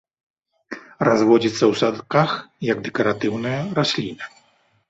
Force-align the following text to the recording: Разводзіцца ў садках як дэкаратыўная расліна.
Разводзіцца 1.07 1.59
ў 1.59 1.73
садках 1.81 2.29
як 2.71 2.77
дэкаратыўная 2.89 3.61
расліна. 3.83 4.23